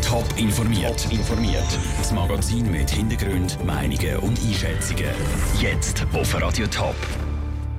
Top 0.00 0.24
informiert. 0.36 1.10
informiert. 1.10 1.66
Das 1.98 2.12
Magazin 2.12 2.70
mit 2.70 2.88
Hintergrund, 2.88 3.58
Meinungen 3.64 4.18
und 4.18 4.38
Einschätzungen. 4.40 5.10
Jetzt 5.60 6.06
auf 6.12 6.40
Radio 6.40 6.68
Top. 6.68 6.94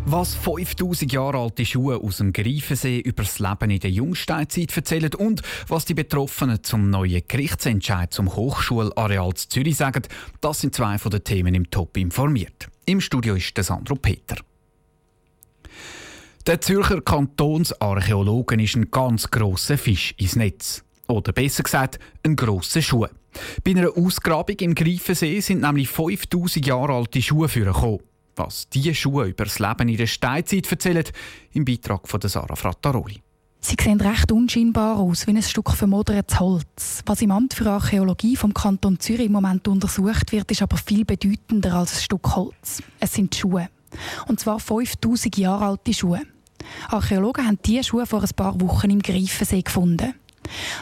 Was 0.06 0.36
5000 0.36 1.14
Jahre 1.14 1.38
alte 1.38 1.66
Schuhe 1.66 1.98
aus 1.98 2.18
dem 2.18 2.34
Greifensee 2.34 3.00
über 3.00 3.24
das 3.24 3.40
Leben 3.40 3.70
in 3.70 3.80
der 3.80 3.90
Jungsteinzeit 3.90 4.76
erzählen 4.76 5.14
und 5.14 5.44
was 5.70 5.86
die 5.86 5.94
Betroffenen 5.94 6.62
zum 6.62 6.90
neuen 6.90 7.24
Gerichtsentscheid 7.26 8.12
zum 8.12 8.36
Hochschulareal 8.36 9.34
Zürich 9.36 9.78
sagen, 9.78 10.04
das 10.42 10.60
sind 10.60 10.76
zwei 10.76 10.98
von 10.98 11.12
den 11.12 11.24
Themen 11.24 11.56
im 11.56 11.72
Top 11.72 11.96
informiert. 11.96 12.68
Im 12.86 13.00
Studio 13.00 13.36
ist 13.36 13.56
der 13.56 13.64
Sandro 13.64 13.96
Peter. 13.96 14.36
Der 16.46 16.62
Zürcher 16.62 17.02
Kantonsarchäologen 17.02 18.60
ist 18.60 18.76
ein 18.76 18.92
ganz 18.92 19.32
grosser 19.32 19.78
Fisch 19.80 20.14
ins 20.18 20.36
Netz. 20.36 20.85
Oder 21.08 21.34
besser 21.34 21.64
gesagt, 21.64 22.00
ein 22.24 22.36
grosser 22.36 22.82
Schuh. 22.82 23.08
Bei 23.64 23.72
einer 23.72 23.96
Ausgrabung 23.96 24.56
im 24.60 24.76
Greifensee 24.76 25.40
sind 25.40 25.62
nämlich 25.62 25.90
5000 25.90 26.66
Jahre 26.66 26.94
alte 26.94 27.22
Schuhe 27.22 27.48
vorgekommen. 27.48 28.00
Was 28.36 28.68
diese 28.70 28.94
Schuhe 28.94 29.28
über 29.28 29.46
das 29.46 29.60
Leben 29.60 29.88
in 29.88 29.98
der 29.98 30.08
Steinzeit 30.08 30.70
erzählen, 30.70 31.06
im 31.54 31.64
Beitrag 31.64 32.08
von 32.08 32.20
Sarah 32.22 32.56
Frattaroli. 32.56 33.22
Sie 33.62 33.78
sehen 33.82 34.00
recht 34.00 34.32
unscheinbar 34.32 34.98
aus, 34.98 35.26
wie 35.26 35.32
ein 35.32 35.42
Stück 35.42 35.72
vermodertes 35.72 36.40
Holz. 36.40 37.02
Was 37.06 37.22
im 37.22 37.32
Amt 37.32 37.56
für 37.56 37.68
Archäologie 37.68 38.36
vom 38.36 38.54
Kanton 38.54 39.00
Zürich 39.00 39.26
im 39.26 39.32
Moment 39.32 39.68
untersucht 39.68 40.32
wird, 40.32 40.52
ist 40.52 40.62
aber 40.62 40.78
viel 40.78 41.04
bedeutender 41.04 41.74
als 41.74 41.96
ein 41.96 42.02
Stück 42.02 42.36
Holz. 42.36 42.84
Es 43.00 43.14
sind 43.14 43.34
Schuhe. 43.34 43.70
Und 44.28 44.40
zwar 44.40 44.60
5000 44.60 45.38
Jahre 45.38 45.66
alte 45.66 45.94
Schuhe. 45.94 46.22
Archäologen 46.90 47.48
haben 47.48 47.60
diese 47.66 47.86
Schuhe 47.86 48.06
vor 48.06 48.22
ein 48.22 48.30
paar 48.36 48.60
Wochen 48.62 48.92
im 48.92 49.02
Greifensee 49.02 49.64
gefunden. 49.64 50.14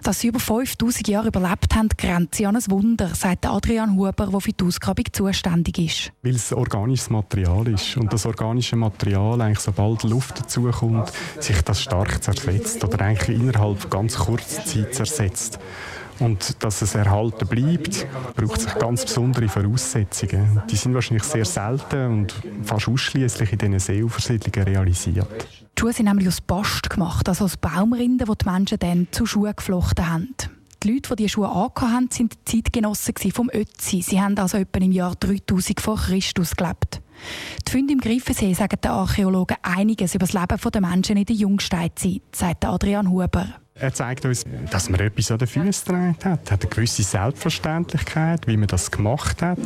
Dass 0.04 0.20
sie 0.20 0.28
über 0.28 0.40
5000 0.40 1.08
Jahre 1.08 1.28
überlebt 1.28 1.76
haben, 1.76 1.90
grenzt 1.90 2.36
sie 2.36 2.46
an 2.46 2.56
ein 2.56 2.64
Wunder, 2.70 3.14
sagt 3.14 3.46
Adrian 3.46 3.96
Huber, 3.96 4.28
der 4.28 4.40
für 4.40 4.52
die 4.52 4.64
Ausgrabung 4.64 5.06
zuständig 5.12 5.78
ist. 5.80 6.12
Weil 6.22 6.36
es 6.36 6.52
organisches 6.54 7.10
Material 7.10 7.68
ist 7.68 7.98
und 7.98 8.12
das 8.12 8.26
organische 8.26 8.76
Material, 8.76 9.42
eigentlich 9.42 9.60
sobald 9.60 10.04
Luft 10.04 10.40
dazukommt, 10.40 11.12
sich 11.40 11.62
das 11.62 11.82
stark 11.82 12.24
zersetzt 12.24 12.84
oder 12.84 13.02
eigentlich 13.02 13.40
innerhalb 13.40 13.90
ganz 13.90 14.16
kurzer 14.16 14.66
Zeit 14.66 14.94
zersetzt. 14.94 15.60
Und 16.20 16.64
dass 16.64 16.82
es 16.82 16.96
erhalten 16.96 17.48
bleibt, 17.48 18.08
braucht 18.36 18.62
sich 18.62 18.74
ganz 18.76 19.04
besondere 19.04 19.48
Voraussetzungen. 19.48 20.62
Die 20.70 20.76
sind 20.76 20.94
wahrscheinlich 20.94 21.24
sehr 21.24 21.46
selten 21.46 22.08
und 22.08 22.34
fast 22.64 22.88
ausschließlich 22.88 23.54
in 23.54 23.58
diesen 23.58 23.80
Seeufersiedlungen 23.80 24.76
realisiert. 24.76 25.48
Die 25.76 25.80
Schuhe 25.80 25.94
sind 25.94 26.06
nämlich 26.06 26.28
aus 26.28 26.42
Bast 26.42 26.90
gemacht, 26.90 27.28
also 27.28 27.46
aus 27.46 27.58
Baumrinden, 27.58 28.26
die 28.28 28.38
die 28.38 28.50
Menschen 28.50 28.80
dann 28.80 29.08
zu 29.12 29.26
Schuhen 29.26 29.56
geflochten 29.56 30.10
haben. 30.10 30.36
Die 30.84 30.92
Leute, 30.92 31.10
die 31.10 31.24
diese 31.24 31.30
Schuhe 31.30 31.50
haben, 31.50 32.10
sind 32.12 32.38
Zeitgenossen 32.46 33.16
vom 33.32 33.50
Ötzi. 33.54 34.02
Sie 34.02 34.22
haben 34.22 34.38
also 34.38 34.58
etwa 34.58 34.80
im 34.80 34.92
Jahr 34.92 35.16
3000 35.16 35.80
vor 35.80 35.98
Christus 35.98 36.56
gelebt. 36.56 37.02
Die 37.66 37.72
Funde 37.72 37.94
im 37.94 38.00
Greifensee 38.00 38.54
sagen 38.54 38.80
den 38.84 38.92
Archäologen 38.92 39.58
einiges 39.62 40.14
über 40.14 40.26
das 40.26 40.34
Leben 40.34 40.72
der 40.72 40.82
Menschen 40.82 41.18
in 41.18 41.26
der 41.26 41.36
Jungsteinzeit, 41.36 42.22
sagt 42.34 42.66
Adrian 42.66 43.10
Huber. 43.10 43.63
Er 43.76 43.92
zeigt 43.92 44.24
uns, 44.26 44.46
dass 44.70 44.90
man 44.90 45.00
etwas 45.00 45.32
an 45.32 45.40
den 45.40 45.48
Füßen 45.48 45.86
getragen 45.86 46.18
hat. 46.24 46.52
Hat 46.52 46.62
eine 46.62 46.70
gewisse 46.70 47.02
Selbstverständlichkeit, 47.02 48.46
wie 48.46 48.56
man 48.56 48.68
das 48.68 48.92
gemacht 48.92 49.42
hat. 49.42 49.58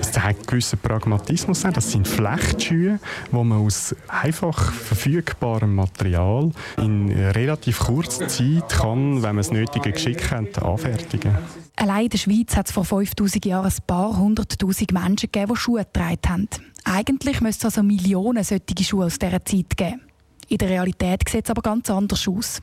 Es 0.00 0.12
zeigt 0.12 0.38
einen 0.38 0.46
gewissen 0.46 0.78
Pragmatismus. 0.78 1.62
Das 1.62 1.90
sind 1.90 2.06
Flechtschuhe, 2.06 3.00
die 3.32 3.36
man 3.36 3.58
aus 3.58 3.96
einfach 4.06 4.72
verfügbarem 4.72 5.74
Material 5.74 6.52
in 6.76 7.10
relativ 7.10 7.80
kurzer 7.80 8.28
Zeit 8.28 8.68
kann, 8.68 9.16
wenn 9.16 9.34
man 9.34 9.38
das 9.38 9.50
nötige 9.50 9.90
Geschick 9.90 10.30
hat, 10.30 10.62
anfertigen 10.62 11.36
Allein 11.76 12.04
in 12.04 12.10
der 12.10 12.18
Schweiz 12.18 12.56
hat 12.56 12.66
es 12.66 12.72
vor 12.72 12.84
5000 12.84 13.44
Jahren 13.44 13.66
ein 13.66 13.86
paar 13.86 14.16
hunderttausend 14.16 14.92
Menschen 14.92 15.30
gegeben, 15.32 15.52
die 15.54 15.60
Schuhe 15.60 15.84
getragen 15.84 16.18
haben. 16.28 16.48
Eigentlich 16.84 17.40
müsste 17.40 17.68
es 17.68 17.76
also 17.76 17.82
Millionen 17.82 18.42
solche 18.42 18.82
Schuhe 18.82 19.06
aus 19.06 19.18
dieser 19.18 19.44
Zeit 19.44 19.76
geben. 19.76 20.00
In 20.48 20.58
der 20.58 20.70
Realität 20.70 21.28
sieht 21.28 21.44
es 21.44 21.50
aber 21.50 21.62
ganz 21.62 21.90
anders 21.90 22.26
aus. 22.26 22.60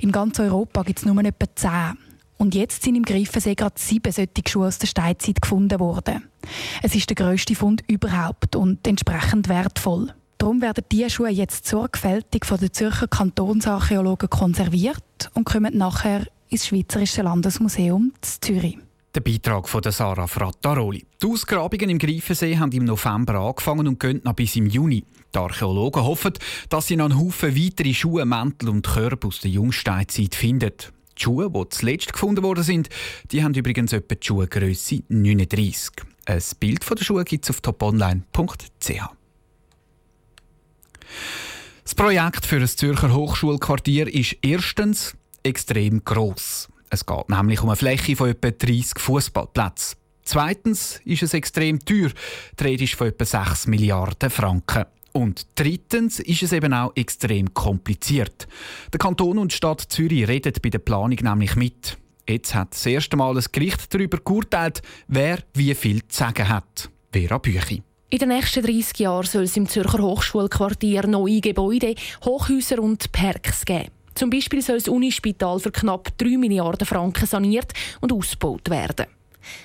In 0.00 0.12
ganz 0.12 0.38
Europa 0.38 0.82
gibt 0.82 0.98
es 0.98 1.04
nur 1.06 1.18
etwa 1.24 1.46
zehn. 1.54 1.98
Und 2.36 2.54
jetzt 2.54 2.82
sind 2.82 2.96
im 2.96 3.04
Greifensee 3.04 3.54
gerade 3.54 3.76
sieben 3.78 4.12
solche 4.12 4.30
Schuhe 4.46 4.66
aus 4.66 4.78
der 4.78 4.86
Steinzeit 4.86 5.40
gefunden 5.40 5.80
worden. 5.80 6.28
Es 6.82 6.94
ist 6.94 7.08
der 7.08 7.16
grösste 7.16 7.54
Fund 7.54 7.82
überhaupt 7.86 8.56
und 8.56 8.86
entsprechend 8.86 9.48
wertvoll. 9.48 10.12
Darum 10.38 10.60
werden 10.60 10.84
diese 10.90 11.10
Schuhe 11.10 11.30
jetzt 11.30 11.66
sorgfältig 11.66 12.44
von 12.44 12.58
den 12.58 12.72
Zürcher 12.72 13.08
Kantonsarchäologen 13.08 14.28
konserviert 14.28 15.30
und 15.32 15.44
kommen 15.44 15.78
nachher 15.78 16.26
ins 16.50 16.66
Schweizerische 16.66 17.22
Landesmuseum 17.22 18.12
zu 18.20 18.40
Zürich. 18.40 18.78
Der 19.14 19.20
Beitrag 19.20 19.68
von 19.68 19.80
Sarah 19.80 20.26
Frattaroli. 20.26 21.06
Die 21.22 21.26
Ausgrabungen 21.28 21.88
im 21.88 21.98
Greifensee 22.00 22.58
haben 22.58 22.72
im 22.72 22.84
November 22.84 23.34
angefangen 23.36 23.86
und 23.86 24.00
gehen 24.00 24.20
noch 24.24 24.32
bis 24.34 24.56
im 24.56 24.66
Juni. 24.66 25.04
Die 25.32 25.38
Archäologen 25.38 26.02
hoffen, 26.02 26.32
dass 26.68 26.88
sie 26.88 26.96
noch 26.96 27.04
einen 27.04 27.20
Haufen 27.20 27.56
weitere 27.56 27.94
Schuhe, 27.94 28.24
Mäntel 28.24 28.70
und 28.70 28.84
Körper 28.84 29.28
aus 29.28 29.38
der 29.38 29.52
Jungsteinzeit 29.52 30.34
finden. 30.34 30.72
Die 31.16 31.22
Schuhe, 31.22 31.48
die 31.48 31.68
zuletzt 31.68 32.12
gefunden 32.12 32.42
worden 32.42 32.64
sind, 32.64 32.88
die 33.30 33.44
haben 33.44 33.54
übrigens 33.54 33.92
etwa 33.92 34.16
die 34.16 34.26
Schuhgröße 34.26 35.04
39. 35.06 35.92
Ein 36.26 36.42
Bild 36.58 36.82
von 36.82 36.96
der 36.96 37.04
Schuhe 37.04 37.22
gibt 37.22 37.44
es 37.44 37.50
auf 37.50 37.60
toponline.ch. 37.60 39.00
Das 41.84 41.94
Projekt 41.94 42.46
für 42.46 42.58
das 42.58 42.74
Zürcher 42.74 43.14
Hochschulquartier 43.14 44.12
ist 44.12 44.38
erstens 44.42 45.14
extrem 45.44 46.02
gross. 46.02 46.68
Es 46.94 47.04
geht 47.04 47.28
nämlich 47.28 47.60
um 47.60 47.70
eine 47.70 47.76
Fläche 47.76 48.14
von 48.14 48.30
etwa 48.30 48.52
30 48.52 49.00
Fußballplätzen. 49.00 49.98
Zweitens 50.22 51.00
ist 51.04 51.24
es 51.24 51.34
extrem 51.34 51.80
teuer. 51.80 52.10
Die 52.58 52.64
Rede 52.64 52.84
ist 52.84 52.94
von 52.94 53.08
etwa 53.08 53.24
6 53.24 53.66
Milliarden 53.66 54.30
Franken. 54.30 54.84
Und 55.10 55.44
drittens 55.56 56.20
ist 56.20 56.44
es 56.44 56.52
eben 56.52 56.72
auch 56.72 56.92
extrem 56.94 57.52
kompliziert. 57.52 58.46
Der 58.92 59.00
Kanton 59.00 59.38
und 59.38 59.50
die 59.50 59.56
Stadt 59.56 59.80
Zürich 59.80 60.28
reden 60.28 60.52
bei 60.62 60.70
der 60.70 60.78
Planung 60.78 61.18
nämlich 61.20 61.56
mit. 61.56 61.98
Jetzt 62.28 62.54
hat 62.54 62.74
das 62.74 62.86
erste 62.86 63.16
Mal 63.16 63.36
ein 63.36 63.44
Gericht 63.50 63.92
darüber 63.92 64.18
geurteilt, 64.18 64.80
wer 65.08 65.40
wie 65.52 65.74
viel 65.74 66.06
zu 66.06 66.16
sagen 66.16 66.48
hat. 66.48 66.90
Vera 67.12 67.38
Büchi. 67.38 67.82
In 68.10 68.18
den 68.18 68.28
nächsten 68.28 68.64
30 68.64 69.00
Jahren 69.00 69.26
soll 69.26 69.42
es 69.42 69.56
im 69.56 69.68
Zürcher 69.68 69.98
Hochschulquartier 69.98 71.08
neue 71.08 71.40
Gebäude, 71.40 71.96
Hochhäuser 72.24 72.78
und 72.78 73.10
Parks 73.10 73.64
geben. 73.64 73.90
Zum 74.14 74.30
Beispiel 74.30 74.62
soll 74.62 74.78
das 74.78 74.88
Unispital 74.88 75.58
für 75.58 75.70
knapp 75.70 76.16
3 76.18 76.38
Milliarden 76.38 76.86
Franken 76.86 77.26
saniert 77.26 77.72
und 78.00 78.12
ausgebaut 78.12 78.70
werden. 78.70 79.06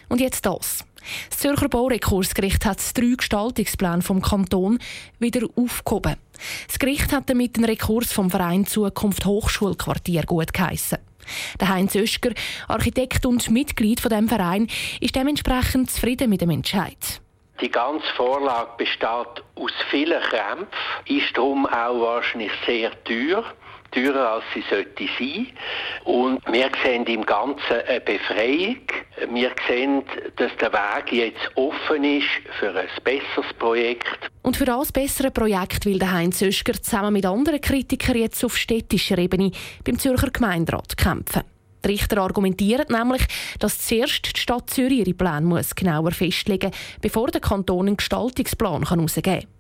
Und 0.10 0.22
jetzt 0.22 0.46
das. 0.46 0.86
Das 1.30 1.40
Zürcher 1.40 1.70
Baurekursgericht 1.70 2.66
hat 2.66 2.80
drei 2.98 3.16
Gestaltungspläne 3.16 4.02
vom 4.02 4.22
Kanton 4.22 4.80
wieder 5.20 5.48
aufgehoben. 5.56 6.16
Das 6.68 6.80
Gericht 6.80 7.12
hat 7.14 7.30
damit 7.30 7.58
den 7.58 7.66
Rekurs 7.66 8.12
vom 8.12 8.30
Verein 8.30 8.66
Zukunft 8.66 9.26
Hochschulquartier 9.26 10.24
gut 10.24 10.54
geheissen. 10.54 11.00
Der 11.60 11.70
Heinz 11.70 11.96
Öschger, 11.96 12.32
Architekt 12.68 13.26
und 13.26 13.50
Mitglied 13.50 14.00
von 14.00 14.10
dem 14.10 14.28
Verein, 14.28 14.68
ist 15.00 15.16
dementsprechend 15.16 15.92
zufrieden 15.92 16.30
mit 16.30 16.42
dem 16.42 16.50
Entscheid. 16.50 17.22
Die 17.62 17.70
ganze 17.70 18.08
Vorlage 18.16 18.72
besteht 18.78 19.44
aus 19.56 19.72
vielen 19.90 20.22
Krämpfen, 20.22 20.68
ist 21.06 21.36
darum 21.36 21.66
auch 21.66 22.00
wahrscheinlich 22.00 22.52
sehr 22.66 22.92
teuer 23.04 23.44
teurer 23.92 24.34
als 24.34 24.44
sie 24.54 24.64
sollte 24.70 25.06
sein. 25.18 25.48
Und 26.04 26.42
wir 26.52 26.70
sehen 26.84 27.06
im 27.06 27.26
Ganzen 27.26 27.82
eine 27.88 28.02
Befreiung. 28.02 28.78
Wir 29.32 29.52
sehen, 29.68 30.04
dass 30.38 30.52
der 30.58 30.72
Weg 30.74 31.12
jetzt 31.12 31.52
offen 31.56 32.04
ist 32.04 32.28
für 32.60 32.70
ein 32.70 32.88
besseres 33.04 33.54
Projekt. 33.58 34.30
Und 34.42 34.58
für 34.58 34.66
das 34.66 34.92
bessere 34.92 35.32
Projekt 35.32 35.86
will 35.86 36.00
der 36.00 36.12
Heinz 36.12 36.42
Öschger 36.42 36.74
zusammen 36.74 37.14
mit 37.14 37.26
anderen 37.26 37.62
Kritikern 37.62 38.18
jetzt 38.18 38.44
auf 38.44 38.58
städtischer 38.58 39.18
Ebene 39.18 39.52
beim 39.84 40.00
Zürcher 40.00 40.32
Gemeinderat 40.32 40.98
kämpfen. 40.98 41.44
Die 41.84 41.90
Richter 41.90 42.18
argumentieren 42.18 42.86
nämlich, 42.90 43.22
dass 43.60 43.80
zuerst 43.80 44.36
die 44.36 44.40
Stadt 44.40 44.70
Zürich 44.70 45.00
ihre 45.00 45.14
Pläne 45.14 45.62
genauer 45.76 46.12
festlegen 46.12 46.72
muss, 46.72 46.80
bevor 47.02 47.28
der 47.28 47.42
Kanton 47.42 47.88
einen 47.88 47.98
Gestaltungsplan 47.98 48.88
herausgeben 48.90 49.42
kann. 49.42 49.59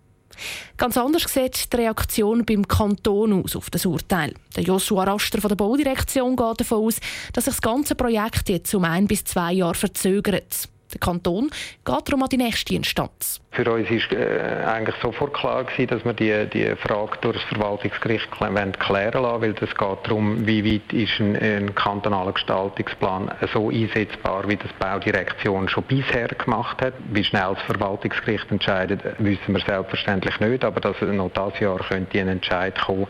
Ganz 0.77 0.97
anders 0.97 1.23
sieht 1.31 1.71
die 1.71 1.77
Reaktion 1.77 2.45
beim 2.45 2.67
Kanton 2.67 3.43
aus 3.43 3.55
auf 3.55 3.69
das 3.69 3.85
Urteil. 3.85 4.33
Der 4.55 4.63
Joshua 4.63 5.03
Raster 5.03 5.41
von 5.41 5.49
der 5.49 5.55
Baudirektion 5.55 6.35
geht 6.35 6.61
davon 6.61 6.85
aus, 6.85 6.97
dass 7.33 7.45
sich 7.45 7.55
das 7.55 7.61
ganze 7.61 7.95
Projekt 7.95 8.49
jetzt 8.49 8.73
um 8.73 8.83
ein 8.83 9.07
bis 9.07 9.23
zwei 9.23 9.53
Jahre 9.53 9.75
verzögert. 9.75 10.69
Der 10.93 10.99
Kanton 10.99 11.49
geht 11.85 12.07
darum 12.07 12.23
an 12.23 12.29
die 12.29 12.37
nächste 12.37 12.73
Instanz. 12.73 13.39
Für 13.51 13.71
uns 13.71 13.89
war 13.89 14.17
äh, 14.17 14.63
eigentlich 14.65 14.95
sofort 15.01 15.33
klar 15.33 15.63
gewesen, 15.63 15.87
dass 15.87 16.05
wir 16.05 16.13
die, 16.13 16.49
die 16.49 16.75
Frage 16.75 17.17
durch 17.21 17.37
das 17.37 17.45
Verwaltungsgericht 17.45 18.29
klären 18.31 19.23
lassen, 19.23 19.41
weil 19.41 19.51
es 19.51 19.75
geht 19.75 19.97
darum, 20.03 20.47
wie 20.47 20.65
weit 20.65 20.93
ist 20.93 21.19
ein, 21.19 21.35
ein 21.35 21.75
kantonaler 21.75 22.31
Gestaltungsplan 22.31 23.31
so 23.53 23.69
einsetzbar, 23.69 24.47
wie 24.47 24.55
das 24.55 24.71
Baudirektion 24.79 25.69
schon 25.69 25.83
bisher 25.83 26.27
gemacht 26.27 26.81
hat. 26.81 26.93
Wie 27.11 27.23
schnell 27.23 27.55
das 27.55 27.63
Verwaltungsgericht 27.63 28.49
entscheidet, 28.51 29.01
wissen 29.19 29.53
wir 29.53 29.61
selbstverständlich 29.61 30.39
nicht, 30.39 30.63
aber 30.63 30.79
dass 30.79 30.99
noch 31.01 31.29
dieses 31.29 31.59
Jahr 31.59 31.79
könnte 31.79 32.19
ein 32.19 32.27
Entscheid 32.29 32.79
kommen, 32.79 33.07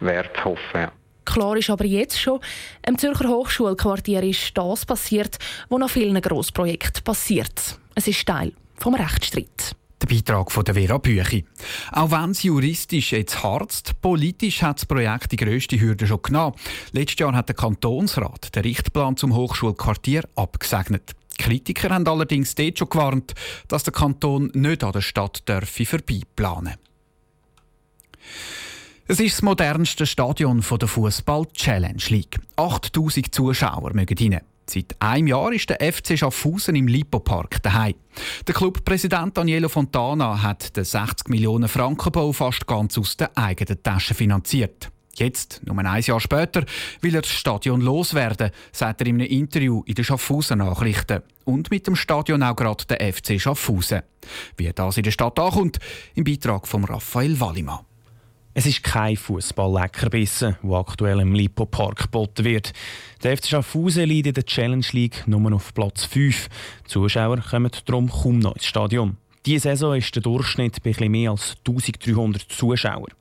wäre 0.00 0.30
zu 0.34 0.44
hoffen. 0.44 1.01
Klar 1.24 1.56
ist 1.56 1.70
aber 1.70 1.84
jetzt 1.84 2.18
schon, 2.18 2.40
im 2.86 2.98
Zürcher 2.98 3.28
Hochschulquartier 3.28 4.22
ist 4.22 4.56
das 4.56 4.84
passiert, 4.84 5.38
was 5.68 5.78
nach 5.78 5.90
vielen 5.90 6.20
Grossprojekten 6.20 7.04
passiert. 7.04 7.78
Es 7.94 8.08
ist 8.08 8.26
Teil 8.26 8.52
vom 8.78 8.94
Rechtsstreit. 8.94 9.76
Der 10.02 10.08
Beitrag 10.08 10.50
von 10.50 10.64
der 10.64 10.74
Vera 10.74 10.98
Büchi. 10.98 11.44
Auch 11.92 12.10
wenn 12.10 12.32
es 12.32 12.42
juristisch 12.42 13.12
jetzt 13.12 13.44
harzt, 13.44 14.00
politisch 14.00 14.62
hat 14.62 14.78
das 14.78 14.86
Projekt 14.86 15.30
die 15.30 15.36
grösste 15.36 15.78
Hürde 15.78 16.08
schon 16.08 16.22
genommen. 16.22 16.56
Letztes 16.90 17.20
Jahr 17.20 17.34
hat 17.34 17.48
der 17.48 17.54
Kantonsrat 17.54 18.54
den 18.54 18.62
Richtplan 18.62 19.16
zum 19.16 19.36
Hochschulquartier 19.36 20.24
abgesegnet. 20.34 21.12
Kritiker 21.38 21.90
haben 21.90 22.06
allerdings 22.08 22.54
dort 22.56 22.78
schon 22.78 22.88
gewarnt, 22.88 23.34
dass 23.68 23.84
der 23.84 23.92
Kanton 23.92 24.50
nicht 24.54 24.82
an 24.82 24.92
der 24.92 25.02
Stadt 25.02 25.48
dürfe 25.48 25.86
vorbeiplanen 25.86 26.74
es 29.08 29.20
ist 29.20 29.34
das 29.34 29.42
modernste 29.42 30.06
Stadion 30.06 30.64
der 30.80 30.88
Fußball 30.88 31.46
Challenge 31.54 32.02
League. 32.08 32.38
8000 32.56 33.34
Zuschauer 33.34 33.94
mögen 33.94 34.16
rein. 34.18 34.40
Seit 34.64 34.94
einem 35.00 35.26
Jahr 35.26 35.52
ist 35.52 35.68
der 35.68 35.92
FC 35.92 36.16
Schaffhausen 36.16 36.76
im 36.76 36.86
Lipo-Park 36.86 37.62
daheim. 37.62 37.94
Der 38.46 38.54
Clubpräsident 38.54 39.36
Danielo 39.36 39.68
Fontana 39.68 40.40
hat 40.40 40.76
den 40.76 40.84
60 40.84 41.28
Millionen 41.28 41.68
Franken 41.68 42.12
Bau 42.12 42.32
fast 42.32 42.66
ganz 42.66 42.96
aus 42.96 43.16
der 43.16 43.36
eigenen 43.36 43.82
Tasche 43.82 44.14
finanziert. 44.14 44.90
Jetzt, 45.14 45.60
nur 45.66 45.76
ein 45.76 46.02
Jahr 46.02 46.20
später, 46.20 46.64
will 47.00 47.14
er 47.14 47.22
das 47.22 47.30
Stadion 47.30 47.80
loswerden, 47.80 48.50
sagt 48.70 49.00
er 49.02 49.08
in 49.08 49.16
einem 49.16 49.28
Interview 49.28 49.82
in 49.84 49.94
den 49.94 50.04
Schaffhausen 50.04 50.58
Nachrichten. 50.58 51.22
Und 51.44 51.70
mit 51.70 51.86
dem 51.86 51.96
Stadion 51.96 52.42
auch 52.42 52.56
gerade 52.56 52.86
der 52.86 53.12
FC 53.12 53.38
Schaffhausen. 53.38 54.02
Wie 54.56 54.72
das 54.72 54.96
in 54.96 55.02
der 55.02 55.10
Stadt 55.10 55.38
ankommt, 55.38 55.80
im 56.14 56.24
Beitrag 56.24 56.66
von 56.66 56.84
Raphael 56.84 57.38
Wallimann. 57.40 57.80
Es 58.54 58.66
ist 58.66 58.82
kein 58.82 59.16
Fußball-Leckerbissen, 59.16 60.56
der 60.62 60.76
aktuell 60.76 61.20
im 61.20 61.34
Lipo 61.34 61.64
Park 61.64 62.02
geboten 62.02 62.44
wird. 62.44 62.74
Der 63.22 63.34
FC 63.34 63.46
Schaffhausen 63.46 64.06
liegt 64.06 64.26
in 64.26 64.34
der 64.34 64.44
Challenge 64.44 64.84
League 64.92 65.26
nur 65.26 65.54
auf 65.54 65.72
Platz 65.72 66.04
5. 66.04 66.48
Die 66.84 66.88
Zuschauer 66.88 67.38
kommen 67.38 67.70
darum 67.86 68.10
kaum 68.10 68.40
noch 68.40 68.54
ins 68.54 68.66
Stadion. 68.66 69.16
Diese 69.46 69.70
Saison 69.70 69.96
ist 69.96 70.14
der 70.14 70.22
Durchschnitt 70.22 70.82
bei 70.82 70.90
etwas 70.90 71.08
mehr 71.08 71.30
als 71.30 71.56
1300 71.66 72.42
Zuschauern. 72.42 73.12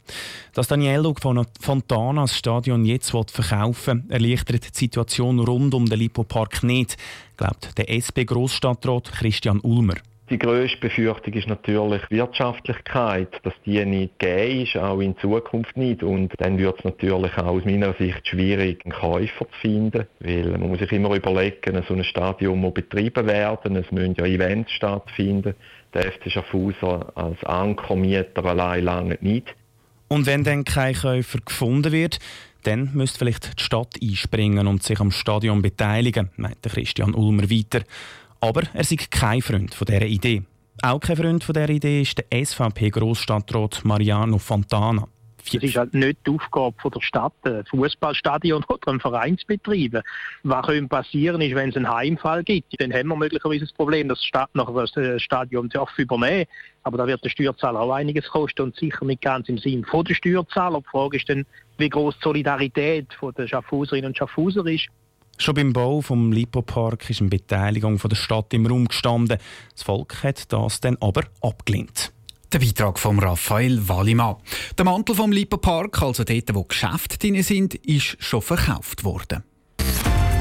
Dass 0.54 0.68
Daniello 0.68 1.16
Fontana 1.62 2.22
das 2.24 2.38
Stadion 2.38 2.84
jetzt 2.84 3.10
verkaufen 3.10 4.04
will, 4.10 4.12
erleichtert 4.12 4.66
die 4.66 4.78
Situation 4.78 5.40
rund 5.40 5.74
um 5.74 5.86
den 5.86 5.98
Lipo 5.98 6.24
Park 6.24 6.62
nicht, 6.62 6.98
glaubt 7.38 7.78
der 7.78 7.90
SP-Grossstadtrat 7.90 9.14
Christian 9.14 9.62
Ulmer. 9.62 9.96
Die 10.32 10.40
grösste 10.40 10.78
Befürchtung 10.78 11.34
ist 11.34 11.50
natürlich 11.50 12.02
Wirtschaftlichkeit, 12.10 13.28
dass 13.44 13.54
die 13.66 13.84
nicht 13.84 14.18
gegeben 14.18 14.62
ist, 14.62 14.78
auch 14.78 15.02
in 15.02 15.18
Zukunft 15.18 15.76
nicht. 15.76 16.04
Und 16.04 16.32
dann 16.38 16.58
wird 16.58 16.80
es 16.80 16.86
natürlich 16.86 17.38
auch 17.38 17.48
aus 17.48 17.66
meiner 17.66 17.94
Sicht 17.96 18.26
schwierig, 18.26 18.86
einen 18.86 18.94
Käufer 18.94 19.46
zu 19.46 19.60
finden, 19.60 20.08
weil 20.22 20.46
man 20.52 20.70
muss 20.70 20.80
sich 20.80 20.94
immer 20.94 21.14
überlegen, 21.14 21.84
so 21.86 21.94
ein 21.94 22.06
Stadion 22.06 22.62
muss 22.62 22.76
betrieben 22.76 23.28
werden, 23.28 23.76
es 23.76 23.92
müssen 23.92 24.16
ja 24.18 24.26
Events 24.26 24.72
stattfinden. 24.72 25.54
Der 25.94 26.04
FC 26.04 26.32
Schaffhausen 26.32 27.04
als 27.16 27.44
Ankermieter 27.44 28.46
allein 28.46 28.86
lange 28.86 29.18
nicht. 29.20 29.54
Und 30.08 30.28
wenn 30.28 30.46
dann 30.46 30.64
kein 30.64 30.96
Käufer 30.96 31.40
gefunden 31.44 31.92
wird, 31.92 32.20
dann 32.64 32.92
müsste 32.94 33.20
vielleicht 33.20 33.60
die 33.60 33.64
Stadt 33.64 33.96
einspringen 34.02 34.68
und 34.68 34.82
sich 34.82 35.02
am 35.02 35.12
Stadion 35.12 35.62
beteiligen, 35.62 36.30
meinte 36.38 36.70
Christian 36.70 37.16
Ulmer 37.16 37.50
weiter. 37.50 37.82
Aber 38.42 38.64
er 38.74 38.82
ist 38.82 39.12
kein 39.12 39.42
Freund 39.42 39.74
von 39.74 39.86
dieser 39.86 40.02
Idee. 40.02 40.44
Auch 40.82 41.00
kein 41.00 41.16
Freund 41.16 41.44
von 41.44 41.54
dieser 41.54 41.70
Idee 41.70 42.02
ist 42.02 42.18
der 42.18 42.46
SVP-Grossstadtrat 42.46 43.86
Mariano 43.86 44.40
Fontana. 44.40 45.08
Es 45.46 45.54
ist 45.54 45.76
halt 45.76 45.94
nicht 45.94 46.20
die 46.26 46.32
Aufgabe 46.32 46.76
von 46.82 46.92
der 46.92 47.02
Stadt, 47.02 47.34
ein 47.44 47.64
Fußballstadion 47.66 48.64
oder 48.68 48.88
einen 48.88 49.00
Verein 49.00 49.38
zu 49.38 49.46
betreiben. 49.46 50.02
Was 50.44 50.68
passieren 50.90 51.42
ist, 51.42 51.56
wenn 51.56 51.70
es 51.70 51.76
einen 51.76 51.90
Heimfall 51.90 52.44
gibt, 52.44 52.80
dann 52.80 52.92
haben 52.92 53.10
wir 53.10 53.16
möglicherweise 53.16 53.62
das 53.62 53.74
Problem, 53.74 54.08
dass 54.08 54.20
die 54.22 54.28
Stadt 54.28 54.50
nachher 54.54 54.74
das 54.74 54.96
äh, 54.98 55.20
Stadion 55.20 55.70
darf 55.70 55.98
übernehmen 55.98 56.46
Aber 56.84 56.98
da 56.98 57.06
wird 57.06 57.24
der 57.24 57.30
Steuerzahler 57.30 57.80
auch 57.80 57.94
einiges 57.94 58.28
kosten 58.28 58.64
und 58.64 58.76
sicher 58.76 59.06
nicht 59.06 59.22
ganz 59.22 59.50
im 59.50 59.58
Sinn 59.60 59.86
der 59.92 60.14
Steuerzahler. 60.16 60.82
Die 60.82 60.90
Frage 60.90 61.18
ist 61.18 61.30
dann, 61.30 61.46
wie 61.78 61.90
groß 61.90 62.16
die 62.18 62.24
Solidarität 62.24 63.08
der 63.38 63.48
Schaffhauserinnen 63.48 64.10
und 64.10 64.18
Schaffhauser 64.18 64.66
ist. 64.66 64.88
Schon 65.42 65.56
beim 65.56 65.74
Bau 65.74 66.02
vom 66.02 66.32
Lipo-Park 66.32 67.10
ist 67.10 67.20
eine 67.20 67.32
Beteiligung 67.32 67.98
von 67.98 68.10
der 68.10 68.16
Stadt 68.16 68.54
im 68.54 68.68
Raum 68.68 68.88
gestanden. 68.88 69.40
Das 69.74 69.82
Volk 69.82 70.22
hat 70.22 70.54
das 70.54 70.82
dann 70.82 70.98
aber 71.00 71.24
abgelehnt. 71.42 72.14
Der 72.54 72.60
Beitrag 72.60 73.00
von 73.00 73.18
Raphael 73.18 73.90
Wallimann. 73.90 74.36
Der 74.78 74.86
Mantel 74.86 75.16
vom 75.16 75.32
Lipo-Park, 75.32 76.00
also 76.04 76.24
dort, 76.24 76.54
wo 76.54 76.64
Geschäfte 76.64 77.18
drin 77.18 77.42
sind, 77.42 77.74
ist 77.74 78.18
schon 78.20 78.44
verkauft 78.44 79.04
worden. 79.04 79.44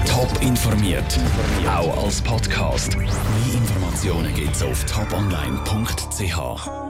Top 0.04 0.30
informiert, 0.42 1.18
auch 1.66 2.04
als 2.04 2.20
Podcast. 2.20 2.94
Mehr 2.98 3.08
Informationen 3.54 4.34
gibt 4.34 4.54
es 4.54 4.62
auf 4.62 4.84
toponline.ch. 4.84 6.89